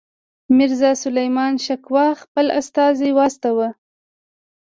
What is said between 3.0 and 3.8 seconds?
واستاوه.